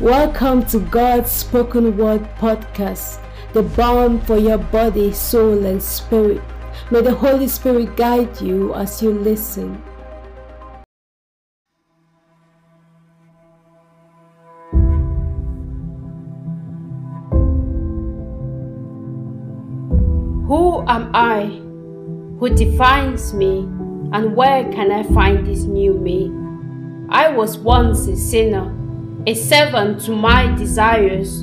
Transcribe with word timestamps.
Welcome 0.00 0.66
to 0.66 0.80
God's 0.80 1.32
Spoken 1.32 1.96
Word 1.96 2.20
Podcast, 2.36 3.18
the 3.54 3.62
balm 3.62 4.20
for 4.20 4.36
your 4.36 4.58
body, 4.58 5.10
soul, 5.10 5.64
and 5.64 5.82
spirit. 5.82 6.42
May 6.90 7.00
the 7.00 7.14
Holy 7.14 7.48
Spirit 7.48 7.96
guide 7.96 8.38
you 8.38 8.74
as 8.74 9.02
you 9.02 9.12
listen. 9.12 9.82
Who 20.46 20.84
am 20.86 21.10
I? 21.14 21.46
Who 22.38 22.50
defines 22.54 23.32
me? 23.32 23.60
And 24.12 24.36
where 24.36 24.70
can 24.74 24.92
I 24.92 25.04
find 25.04 25.46
this 25.46 25.62
new 25.62 25.94
me? 25.94 26.30
I 27.08 27.30
was 27.30 27.56
once 27.56 28.06
a 28.08 28.14
sinner 28.14 28.85
a 29.26 29.34
servant 29.34 30.00
to 30.00 30.12
my 30.12 30.54
desires, 30.54 31.42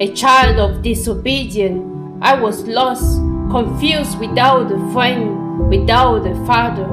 a 0.00 0.12
child 0.14 0.58
of 0.58 0.82
disobedience. 0.82 1.80
I 2.20 2.34
was 2.40 2.64
lost, 2.66 3.18
confused 3.52 4.18
without 4.18 4.72
a 4.72 4.92
friend, 4.92 5.68
without 5.68 6.26
a 6.26 6.34
father. 6.44 6.88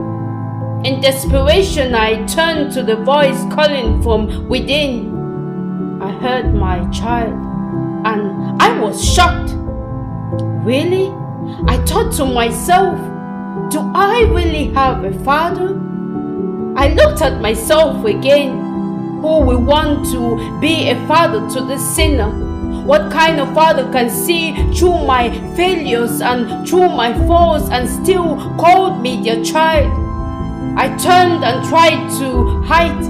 In 0.83 1.01
desperation, 1.01 1.95
I 1.95 2.23
turned 2.27 2.71
to 2.73 2.83
the 2.83 2.97
voice 2.97 3.41
calling 3.51 4.03
from 4.03 4.47
within. 4.47 5.99
I 5.99 6.11
heard 6.11 6.53
my 6.53 6.87
child, 6.91 7.33
and 8.05 8.61
I 8.61 8.79
was 8.79 9.03
shocked. 9.03 9.53
Really? 10.63 11.07
I 11.67 11.83
thought 11.87 12.13
to 12.17 12.25
myself, 12.25 12.99
do 13.71 13.79
I 13.95 14.29
really 14.29 14.65
have 14.75 15.03
a 15.03 15.17
father? 15.23 15.81
I 16.77 16.93
looked 16.93 17.23
at 17.23 17.41
myself 17.41 18.05
again 18.05 18.68
who 19.21 19.41
will 19.41 19.61
want 19.61 20.05
to 20.11 20.59
be 20.59 20.89
a 20.89 21.07
father 21.07 21.47
to 21.49 21.65
the 21.65 21.77
sinner? 21.77 22.29
What 22.85 23.11
kind 23.11 23.39
of 23.39 23.53
father 23.53 23.91
can 23.91 24.09
see 24.09 24.53
through 24.73 25.05
my 25.05 25.29
failures 25.55 26.21
and 26.21 26.67
through 26.67 26.89
my 26.89 27.13
faults 27.27 27.69
and 27.69 27.87
still 27.87 28.37
called 28.57 29.01
me 29.01 29.21
their 29.21 29.43
child? 29.43 29.91
I 30.77 30.87
turned 30.97 31.43
and 31.43 31.67
tried 31.67 32.09
to 32.19 32.61
hide. 32.63 33.03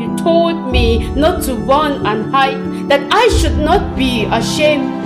You 0.00 0.16
told 0.18 0.72
me 0.72 1.08
not 1.14 1.44
to 1.44 1.54
run 1.54 2.04
and 2.04 2.32
hide, 2.34 2.88
that 2.88 3.06
I 3.12 3.28
should 3.38 3.58
not 3.58 3.96
be 3.96 4.24
ashamed. 4.24 4.98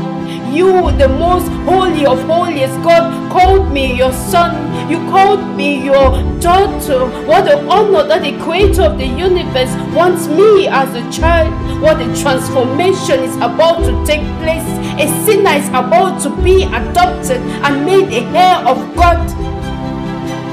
You, 0.54 0.90
the 0.92 1.08
most 1.08 1.48
holy 1.68 2.06
of 2.06 2.22
holiest 2.22 2.74
God, 2.82 3.30
called 3.30 3.72
me 3.72 3.96
your 3.96 4.12
son. 4.12 4.71
You 4.92 4.98
called 5.08 5.56
me 5.56 5.82
your 5.82 6.20
daughter. 6.38 7.06
What 7.24 7.50
an 7.50 7.66
honor 7.66 8.06
that 8.08 8.20
the 8.20 8.38
creator 8.44 8.82
of 8.82 8.98
the 8.98 9.06
universe 9.06 9.72
wants 9.96 10.28
me 10.28 10.68
as 10.68 10.92
a 10.94 11.00
child. 11.10 11.48
What 11.80 11.96
a 11.96 12.04
transformation 12.20 13.20
is 13.20 13.34
about 13.36 13.78
to 13.88 14.04
take 14.04 14.20
place. 14.44 14.68
A 15.00 15.08
sinner 15.24 15.56
is 15.56 15.66
about 15.68 16.20
to 16.24 16.30
be 16.44 16.64
adopted 16.64 17.40
and 17.40 17.86
made 17.86 18.12
a 18.12 18.20
heir 18.36 18.58
of 18.68 18.76
God. 18.94 19.16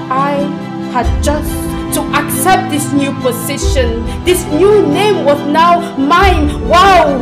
I 0.08 0.40
had 0.96 1.22
just 1.22 1.52
to 1.96 2.02
accept 2.16 2.72
this 2.72 2.94
new 2.94 3.12
position. 3.20 4.06
This 4.24 4.46
new 4.46 4.88
name 4.88 5.26
was 5.26 5.40
now 5.52 5.98
mine. 5.98 6.48
Wow! 6.66 7.20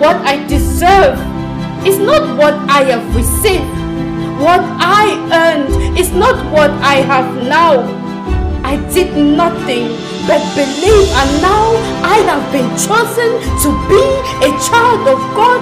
What 0.00 0.16
I 0.26 0.44
deserve 0.48 1.14
is 1.86 1.98
not 1.98 2.36
what 2.36 2.54
I 2.68 2.82
have 2.90 3.14
received. 3.14 3.79
What 4.40 4.64
I 4.80 5.04
earned 5.28 5.98
is 5.98 6.10
not 6.12 6.36
what 6.50 6.70
I 6.80 7.04
have 7.04 7.28
now. 7.44 7.84
I 8.64 8.76
did 8.88 9.12
nothing 9.14 9.92
but 10.26 10.40
believe, 10.56 11.08
and 11.20 11.30
now 11.44 11.76
I 12.00 12.24
have 12.24 12.44
been 12.50 12.70
chosen 12.80 13.30
to 13.36 13.68
be 13.84 14.04
a 14.40 14.50
child 14.64 15.04
of 15.12 15.20
God. 15.36 15.60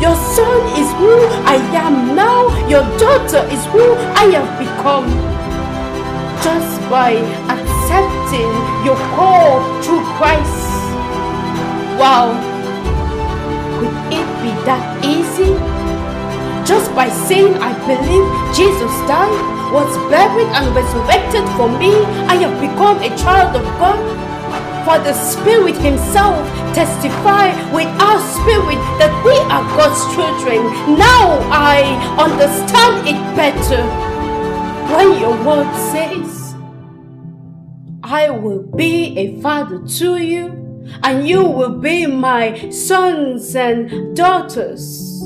Your 0.00 0.16
son 0.16 0.56
is 0.80 0.88
who 0.96 1.14
I 1.44 1.56
am 1.76 2.16
now, 2.16 2.48
your 2.66 2.84
daughter 2.96 3.44
is 3.52 3.62
who 3.66 3.84
I 4.16 4.32
have 4.32 4.52
become. 4.56 5.08
Just 6.40 6.80
by 6.88 7.12
accepting 7.52 8.52
your 8.86 8.96
call 9.12 9.60
through 9.82 10.04
Christ. 10.16 10.64
Wow 12.00 12.54
could 13.84 13.96
it 14.12 14.28
be 14.42 14.50
that 14.64 15.04
easy? 15.04 15.83
Just 16.66 16.94
by 16.94 17.10
saying 17.10 17.54
I 17.60 17.72
believe 17.86 18.26
Jesus 18.56 18.92
died, 19.06 19.72
was 19.72 19.90
buried 20.08 20.48
and 20.56 20.74
resurrected 20.74 21.44
for 21.56 21.68
me, 21.68 21.92
I 22.24 22.36
have 22.36 22.58
become 22.60 23.02
a 23.02 23.10
child 23.18 23.54
of 23.56 23.64
God. 23.78 24.00
For 24.84 24.98
the 24.98 25.12
Spirit 25.12 25.76
Himself 25.76 26.36
testify 26.74 27.52
with 27.72 27.88
our 28.00 28.20
spirit 28.32 28.80
that 29.00 29.12
we 29.24 29.36
are 29.52 29.64
God's 29.76 30.02
children. 30.14 30.64
Now 30.98 31.38
I 31.50 31.82
understand 32.18 33.08
it 33.08 33.20
better. 33.36 33.82
When 34.94 35.20
your 35.20 35.36
word 35.44 35.70
says, 35.92 36.54
I 38.02 38.30
will 38.30 38.62
be 38.62 39.18
a 39.18 39.40
father 39.40 39.86
to 39.98 40.16
you 40.18 40.64
and 41.02 41.26
you 41.26 41.44
will 41.44 41.78
be 41.78 42.06
my 42.06 42.68
sons 42.70 43.56
and 43.56 44.14
daughters. 44.16 45.24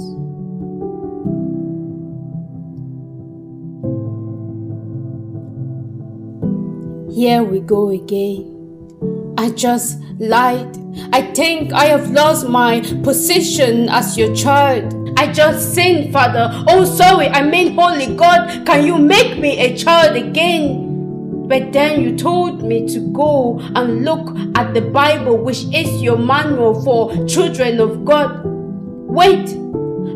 Here 7.18 7.42
we 7.42 7.58
go 7.58 7.88
again. 7.88 9.34
I 9.36 9.50
just 9.50 9.98
lied. 10.20 10.78
I 11.12 11.22
think 11.34 11.72
I 11.72 11.86
have 11.86 12.12
lost 12.12 12.48
my 12.48 12.78
position 13.02 13.88
as 13.88 14.16
your 14.16 14.32
child. 14.36 15.18
I 15.18 15.32
just 15.32 15.74
sinned, 15.74 16.12
Father. 16.12 16.48
Oh, 16.68 16.84
sorry, 16.84 17.26
I 17.26 17.42
mean, 17.42 17.74
Holy 17.74 18.14
God, 18.14 18.64
can 18.64 18.86
you 18.86 18.98
make 18.98 19.36
me 19.40 19.58
a 19.58 19.76
child 19.76 20.14
again? 20.14 21.48
But 21.48 21.72
then 21.72 22.02
you 22.02 22.16
told 22.16 22.62
me 22.62 22.86
to 22.86 23.00
go 23.12 23.58
and 23.74 24.04
look 24.04 24.38
at 24.54 24.72
the 24.72 24.82
Bible, 24.82 25.38
which 25.38 25.64
is 25.74 26.00
your 26.00 26.18
manual 26.18 26.84
for 26.84 27.26
children 27.26 27.80
of 27.80 28.04
God. 28.04 28.42
Wait, 28.44 29.48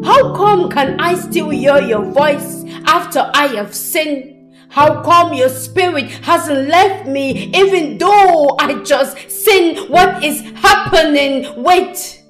how 0.04 0.36
come 0.36 0.70
can 0.70 1.00
I 1.00 1.16
still 1.16 1.50
hear 1.50 1.80
your 1.82 2.04
voice 2.12 2.62
after 2.86 3.28
I 3.34 3.48
have 3.56 3.74
sinned? 3.74 4.31
How 4.72 5.03
come 5.03 5.34
your 5.34 5.50
spirit 5.50 6.10
hasn't 6.25 6.66
left 6.69 7.06
me 7.06 7.53
even 7.55 7.99
though 7.99 8.56
I 8.59 8.83
just 8.83 9.31
sinned? 9.31 9.91
What 9.91 10.25
is 10.25 10.41
happening? 10.56 11.62
Wait. 11.62 12.22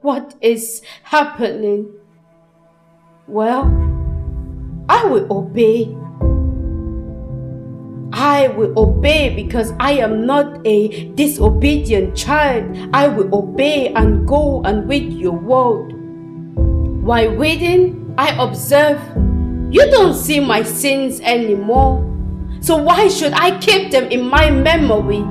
What 0.00 0.36
is 0.40 0.82
happening? 1.02 1.92
Well, 3.26 3.66
I 4.88 5.04
will 5.06 5.26
obey 5.30 5.94
I 8.12 8.48
will 8.48 8.76
obey 8.78 9.34
because 9.34 9.72
I 9.78 9.92
am 9.92 10.26
not 10.26 10.66
a 10.66 11.08
disobedient 11.14 12.16
child. 12.16 12.76
I 12.92 13.08
will 13.08 13.32
obey 13.34 13.92
and 13.94 14.26
go 14.26 14.62
and 14.64 14.88
read 14.88 15.12
your 15.12 15.32
word. 15.32 15.94
While 17.02 17.34
waiting, 17.36 18.14
I 18.18 18.30
observe 18.42 19.00
you 19.70 19.90
don't 19.90 20.14
see 20.14 20.40
my 20.40 20.62
sins 20.62 21.20
anymore. 21.20 22.06
So 22.60 22.76
why 22.76 23.08
should 23.08 23.32
I 23.32 23.58
keep 23.58 23.90
them 23.90 24.04
in 24.10 24.28
my 24.28 24.50
memory? 24.50 25.24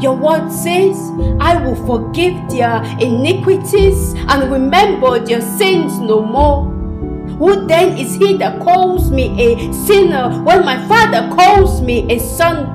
Your 0.00 0.14
word 0.14 0.50
says, 0.50 0.96
I 1.40 1.56
will 1.56 1.76
forgive 1.86 2.34
their 2.50 2.82
iniquities 3.00 4.12
and 4.28 4.52
remember 4.52 5.18
their 5.18 5.40
sins 5.40 5.98
no 5.98 6.20
more. 6.22 6.66
Who 7.38 7.66
then 7.66 7.96
is 7.96 8.14
he 8.16 8.36
that 8.38 8.60
calls 8.62 9.10
me 9.10 9.24
a 9.40 9.72
sinner 9.86 10.42
when 10.42 10.64
my 10.64 10.86
father 10.86 11.34
calls 11.34 11.80
me 11.80 12.10
a 12.12 12.18
son? 12.18 12.66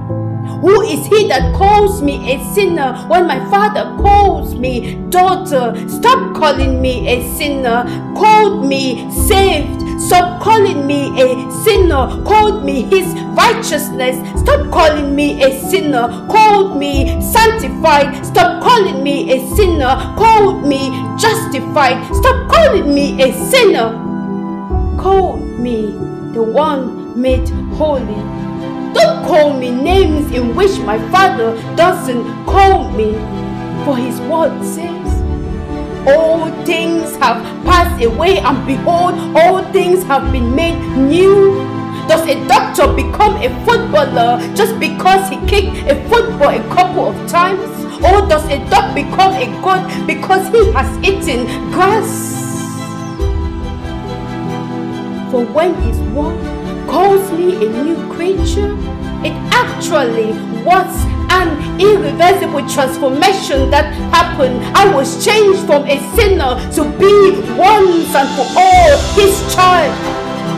Who 0.62 0.82
is 0.82 1.06
he 1.08 1.28
that 1.28 1.56
calls 1.56 2.02
me 2.02 2.34
a 2.34 2.54
sinner 2.54 2.94
when 3.08 3.28
my 3.28 3.40
father 3.50 3.96
calls 4.02 4.56
me 4.56 4.96
daughter? 5.10 5.74
Stop 5.90 6.36
calling 6.36 6.82
me 6.82 7.08
a 7.08 7.36
sinner. 7.36 7.84
Called 8.16 8.68
me 8.68 9.10
saved. 9.12 9.81
Stop 10.08 10.42
calling 10.42 10.86
me 10.86 11.22
a 11.22 11.52
sinner. 11.64 12.24
Called 12.24 12.64
me 12.64 12.84
his 12.84 13.08
righteousness. 13.38 14.18
Stop 14.40 14.72
calling 14.72 15.16
me 15.16 15.44
a 15.44 15.60
sinner. 15.70 16.08
Called 16.30 16.78
me 16.78 17.22
sanctified. 17.22 18.26
Stop 18.26 18.64
calling 18.64 19.04
me 19.04 19.32
a 19.32 19.56
sinner. 19.56 19.96
Called 20.18 20.68
me 20.68 20.90
justified. 21.20 21.98
Stop 22.16 22.50
calling 22.52 22.94
me 22.94 23.22
a 23.22 23.34
sinner 23.50 24.12
called 25.02 25.60
me 25.60 25.88
the 26.34 26.44
one 26.44 27.20
made 27.20 27.50
holy. 27.74 28.22
Don't 28.94 29.26
call 29.26 29.58
me 29.58 29.72
names 29.72 30.32
in 30.32 30.56
which 30.56 30.78
my 30.80 31.00
Father 31.10 31.56
doesn't 31.76 32.24
call 32.46 32.92
me, 32.92 33.14
for 33.84 33.98
his 33.98 34.20
word 34.30 34.64
says, 34.64 35.01
All 36.08 36.50
things 36.66 37.16
have 37.18 37.44
passed 37.64 38.04
away, 38.04 38.40
and 38.40 38.66
behold, 38.66 39.14
all 39.36 39.64
things 39.72 40.04
have 40.04 40.32
been 40.32 40.56
made 40.56 40.80
new. 40.98 41.56
Does 42.08 42.28
a 42.28 42.36
doctor 42.48 42.92
become 42.94 43.36
a 43.38 43.50
footballer 43.66 44.42
just 44.56 44.80
because 44.80 45.30
he 45.30 45.38
kicked 45.48 45.78
a 45.90 45.96
football 46.10 46.50
a 46.50 46.64
couple 46.74 47.10
of 47.10 47.30
times? 47.30 47.70
Or 48.04 48.28
does 48.28 48.44
a 48.50 48.58
dog 48.70 48.96
become 48.96 49.34
a 49.36 49.46
goat 49.62 49.86
because 50.08 50.48
he 50.50 50.72
has 50.74 50.90
eaten 51.06 51.46
grass? 51.72 52.40
For 55.30 55.46
when 55.46 55.76
his 55.84 56.00
word 56.12 56.42
calls 56.90 57.32
me 57.32 57.56
a 57.64 57.70
new 57.84 57.96
creature, 58.12 58.76
it 59.24 59.34
actually 59.54 60.34
was 60.66 60.90
an 61.32 61.80
irreversible 61.80 62.68
transformation 62.68 63.72
that 63.72 63.88
happened. 64.12 64.60
I 64.76 64.92
was 64.94 65.24
changed 65.24 65.64
from 65.66 65.88
a 65.88 65.98
sinner 66.14 66.60
to 66.76 66.82
be 67.00 67.40
once 67.56 68.12
and 68.12 68.30
for 68.36 68.48
all 68.60 68.92
his 69.16 69.34
child. 69.56 69.96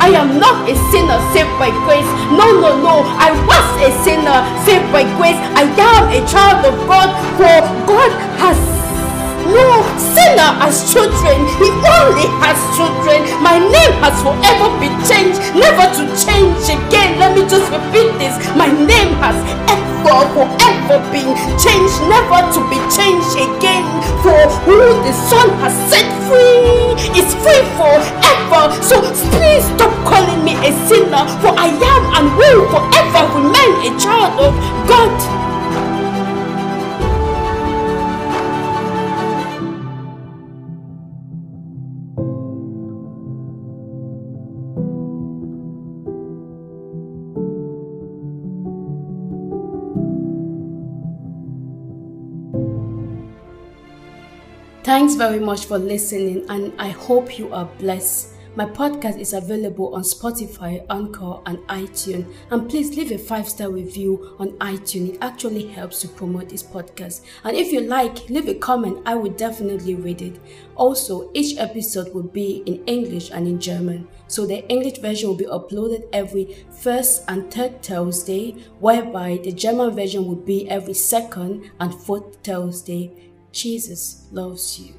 I 0.01 0.09
am 0.09 0.39
not 0.41 0.67
a 0.67 0.75
sinner 0.91 1.19
saved 1.31 1.53
by 1.61 1.69
grace. 1.85 2.09
No, 2.33 2.49
no, 2.59 2.75
no. 2.81 3.05
I 3.21 3.31
was 3.45 3.67
a 3.85 3.91
sinner 4.03 4.39
saved 4.65 4.89
by 4.91 5.05
grace. 5.15 5.37
I 5.55 5.69
am 5.69 6.03
a 6.09 6.19
child 6.27 6.65
of 6.65 6.75
God, 6.89 7.09
for 7.37 7.61
God 7.85 8.11
has 8.41 8.57
no 9.43 9.83
sinner 9.99 10.55
has 10.63 10.87
children. 10.87 11.43
He 11.59 11.67
only 11.83 12.27
has 12.39 12.55
children. 12.79 13.27
My 13.43 13.59
name 13.59 13.93
has 13.99 14.15
forever 14.23 14.71
been 14.79 14.95
changed, 15.03 15.39
never 15.51 15.83
to 15.99 16.03
change 16.15 16.63
again. 16.71 17.19
Let 17.19 17.35
me 17.35 17.43
just 17.43 17.67
repeat 17.67 18.12
ever, 20.13 20.29
forever 20.29 20.97
been 21.09 21.33
changed, 21.57 21.97
never 22.05 22.39
to 22.53 22.61
be 22.69 22.77
changed 22.93 23.33
again. 23.37 23.85
For 24.21 24.37
who 24.65 24.79
the 25.01 25.13
Son 25.29 25.49
has 25.65 25.73
set 25.89 26.05
free 26.29 26.93
is 27.17 27.29
free 27.41 27.65
forever. 27.77 28.69
So 28.81 29.01
please 29.33 29.65
stop 29.73 29.93
calling 30.05 30.43
me 30.45 30.53
a 30.61 30.71
sinner, 30.85 31.25
for 31.41 31.53
I 31.57 31.69
am 31.73 32.03
and 32.17 32.25
will 32.37 32.69
forever 32.69 33.23
remain 33.41 33.73
a 33.89 33.91
child 33.99 34.37
of 34.39 34.53
God. 34.87 35.52
Thanks 54.83 55.15
very 55.15 55.39
much 55.39 55.65
for 55.67 55.77
listening, 55.77 56.45
and 56.49 56.73
I 56.77 56.89
hope 56.89 57.39
you 57.39 57.53
are 57.53 57.63
blessed. 57.79 58.33
My 58.57 58.65
podcast 58.65 59.17
is 59.17 59.31
available 59.31 59.95
on 59.95 60.01
Spotify, 60.01 60.85
Anchor, 60.89 61.39
and 61.45 61.57
iTunes. 61.69 62.31
And 62.51 62.69
please 62.69 62.93
leave 62.97 63.13
a 63.13 63.17
five 63.17 63.47
star 63.47 63.71
review 63.71 64.35
on 64.39 64.51
iTunes. 64.59 65.13
It 65.13 65.19
actually 65.21 65.67
helps 65.67 66.01
to 66.01 66.09
promote 66.09 66.49
this 66.49 66.61
podcast. 66.61 67.21
And 67.45 67.55
if 67.55 67.71
you 67.71 67.79
like, 67.79 68.29
leave 68.29 68.49
a 68.49 68.55
comment. 68.55 69.01
I 69.05 69.15
will 69.15 69.31
definitely 69.31 69.95
read 69.95 70.21
it. 70.21 70.37
Also, 70.75 71.31
each 71.33 71.57
episode 71.57 72.13
will 72.13 72.23
be 72.27 72.61
in 72.65 72.83
English 72.85 73.31
and 73.31 73.47
in 73.47 73.61
German. 73.61 74.05
So 74.27 74.45
the 74.45 74.67
English 74.67 74.97
version 74.97 75.29
will 75.29 75.37
be 75.37 75.45
uploaded 75.45 76.09
every 76.11 76.57
first 76.81 77.23
and 77.29 77.49
third 77.49 77.81
Thursday, 77.81 78.51
whereby 78.81 79.39
the 79.41 79.53
German 79.53 79.95
version 79.95 80.27
will 80.27 80.35
be 80.35 80.69
every 80.69 80.93
second 80.93 81.71
and 81.79 81.95
fourth 81.95 82.35
Thursday. 82.43 83.32
Jesus 83.53 84.27
loves 84.31 84.79
you. 84.79 84.95